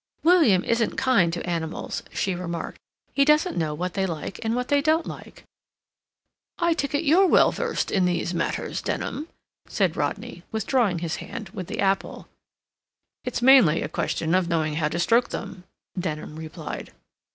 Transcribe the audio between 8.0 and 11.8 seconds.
these matters, Denham," said Rodney, withdrawing his hand with the